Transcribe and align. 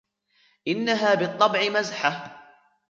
إنها 0.67 1.13
بالطبع 1.15 1.69
مزحة! 1.69 2.43